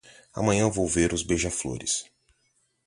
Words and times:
Amanhã 0.33 0.67
vou 0.67 0.87
ver 0.87 1.13
os 1.13 1.21
beija-flores. 1.21 2.05